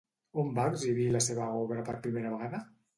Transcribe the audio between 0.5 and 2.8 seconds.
va exhibir la seva obra per primera vegada?